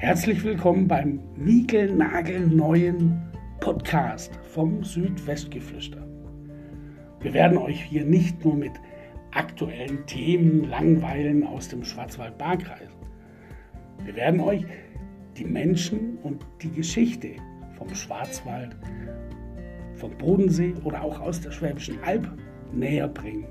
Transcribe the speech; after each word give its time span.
Herzlich 0.00 0.42
willkommen 0.42 0.88
beim 0.88 1.20
niegelnagelneuen 1.36 3.20
Podcast 3.60 4.34
vom 4.54 4.82
Südwestgeflüster. 4.82 6.08
Wir 7.20 7.34
werden 7.34 7.58
euch 7.58 7.84
hier 7.84 8.06
nicht 8.06 8.42
nur 8.42 8.54
mit 8.54 8.72
aktuellen 9.32 10.06
Themen 10.06 10.64
langweilen 10.70 11.46
aus 11.46 11.68
dem 11.68 11.84
Schwarzwald-Baar-Kreis. 11.84 12.88
Wir 14.02 14.16
werden 14.16 14.40
euch 14.40 14.64
die 15.36 15.44
Menschen 15.44 16.16
und 16.22 16.46
die 16.62 16.70
Geschichte 16.70 17.32
vom 17.76 17.94
Schwarzwald, 17.94 18.74
vom 19.96 20.16
Bodensee 20.16 20.72
oder 20.82 21.02
auch 21.02 21.20
aus 21.20 21.42
der 21.42 21.50
Schwäbischen 21.50 22.02
Alb 22.04 22.26
näher 22.72 23.06
bringen. 23.06 23.44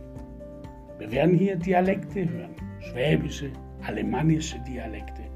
Wir 0.98 1.12
werden 1.12 1.36
hier 1.36 1.58
Dialekte 1.58 2.28
hören, 2.28 2.56
schwäbische, 2.80 3.52
alemannische 3.86 4.60
Dialekte. 4.68 5.30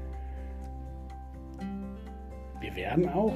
Wir 2.64 2.74
werden 2.76 3.10
auch 3.10 3.34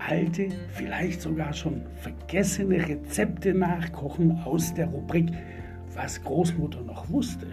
alte, 0.00 0.48
vielleicht 0.72 1.20
sogar 1.20 1.52
schon 1.52 1.82
vergessene 1.94 2.88
Rezepte 2.88 3.54
nachkochen 3.54 4.36
aus 4.44 4.74
der 4.74 4.88
Rubrik 4.88 5.28
Was 5.94 6.20
Großmutter 6.24 6.80
noch 6.80 7.08
wusste. 7.08 7.46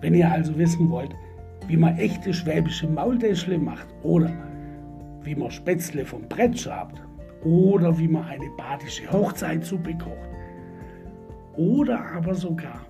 Wenn 0.00 0.14
ihr 0.14 0.30
also 0.30 0.56
wissen 0.56 0.88
wollt, 0.88 1.14
wie 1.66 1.76
man 1.76 1.98
echte 1.98 2.32
schwäbische 2.32 2.88
Maultäschle 2.88 3.58
macht 3.58 3.86
oder 4.02 4.32
wie 5.20 5.34
man 5.34 5.50
Spätzle 5.50 6.06
vom 6.06 6.26
Brett 6.26 6.58
schabt 6.58 6.98
oder 7.44 7.98
wie 7.98 8.08
man 8.08 8.24
eine 8.24 8.48
badische 8.56 9.12
Hochzeitsuppe 9.12 9.92
kocht 9.98 10.30
oder 11.58 12.00
aber 12.14 12.34
sogar 12.34 12.80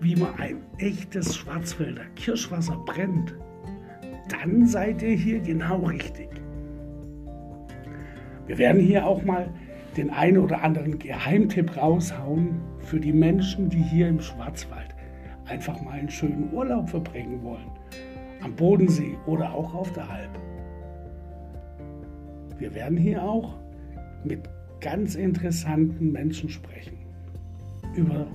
wie 0.00 0.14
man 0.14 0.32
ein 0.38 0.58
echtes 0.78 1.34
Schwarzwälder 1.34 2.04
Kirschwasser 2.14 2.76
brennt 2.86 3.34
dann 4.32 4.66
seid 4.66 5.02
ihr 5.02 5.16
hier 5.16 5.40
genau 5.40 5.78
richtig. 5.84 6.28
Wir 8.46 8.58
werden 8.58 8.80
hier 8.80 9.06
auch 9.06 9.22
mal 9.22 9.48
den 9.96 10.10
einen 10.10 10.38
oder 10.38 10.62
anderen 10.62 10.98
Geheimtipp 10.98 11.76
raushauen 11.76 12.60
für 12.80 13.00
die 13.00 13.12
Menschen, 13.12 13.68
die 13.68 13.82
hier 13.82 14.08
im 14.08 14.20
Schwarzwald 14.20 14.94
einfach 15.46 15.80
mal 15.82 15.92
einen 15.92 16.10
schönen 16.10 16.52
Urlaub 16.52 16.88
verbringen 16.88 17.42
wollen. 17.42 17.70
Am 18.42 18.54
Bodensee 18.54 19.16
oder 19.26 19.52
auch 19.52 19.74
auf 19.74 19.92
der 19.92 20.08
Alp. 20.08 20.30
Wir 22.58 22.74
werden 22.74 22.96
hier 22.96 23.22
auch 23.22 23.54
mit 24.24 24.48
ganz 24.80 25.14
interessanten 25.14 26.12
Menschen 26.12 26.48
sprechen. 26.48 26.96
Über 27.94 28.26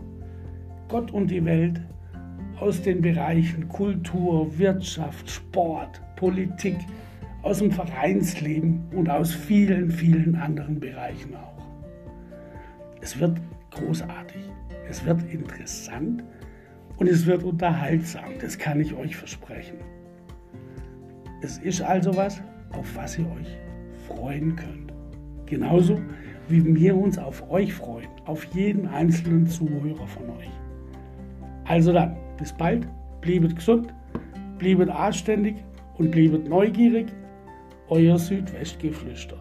Gott 0.87 1.11
und 1.11 1.31
die 1.31 1.43
Welt, 1.43 1.81
aus 2.59 2.81
den 2.81 3.01
Bereichen 3.01 3.67
Kultur, 3.67 4.57
Wirtschaft, 4.57 5.29
Sport, 5.29 6.01
Politik, 6.15 6.77
aus 7.41 7.59
dem 7.59 7.71
Vereinsleben 7.71 8.83
und 8.93 9.09
aus 9.09 9.33
vielen, 9.33 9.91
vielen 9.91 10.35
anderen 10.35 10.79
Bereichen 10.79 11.35
auch. 11.35 11.63
Es 13.01 13.19
wird 13.19 13.39
großartig, 13.71 14.41
es 14.89 15.05
wird 15.05 15.21
interessant 15.31 16.23
und 16.97 17.07
es 17.07 17.25
wird 17.25 17.43
unterhaltsam, 17.43 18.31
das 18.41 18.57
kann 18.57 18.79
ich 18.79 18.93
euch 18.95 19.15
versprechen. 19.15 19.77
Es 21.41 21.59
ist 21.59 21.81
also 21.81 22.15
was, 22.15 22.41
auf 22.71 22.95
was 22.95 23.19
ihr 23.19 23.25
euch 23.25 23.57
freuen 24.07 24.55
könnt. 24.55 24.93
Genauso 25.45 25.99
wie 26.47 26.75
wir 26.75 26.95
uns 26.95 27.17
auf 27.17 27.47
euch 27.51 27.73
freuen, 27.73 28.07
auf 28.25 28.43
jeden 28.55 28.87
einzelnen 28.87 29.45
Zuhörer 29.45 30.07
von 30.07 30.29
euch. 30.31 30.49
Also 31.65 31.93
dann, 31.93 32.15
bis 32.37 32.53
bald, 32.53 32.87
bliebet 33.21 33.55
gesund, 33.55 33.93
bliebet 34.57 34.89
anständig 34.89 35.55
und 35.97 36.11
bliebet 36.11 36.47
neugierig. 36.47 37.07
Euer 37.89 38.17
Südwestgeflüster. 38.17 39.37